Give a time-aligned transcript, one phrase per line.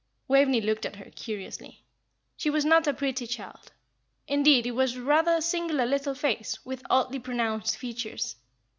[0.27, 1.83] Waveney looked at her curiously;
[2.35, 3.71] she was not a pretty child
[4.27, 8.35] indeed, it was rather a singular little face, with oddly pronounced features.